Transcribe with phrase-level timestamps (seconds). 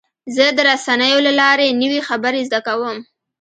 [0.35, 2.97] زه د رسنیو له لارې نوې خبرې زده کوم.